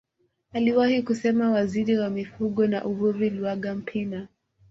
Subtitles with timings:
[0.53, 4.27] Aliwahi kusema waziri wa mifugo na uvuvi Luaga Mpina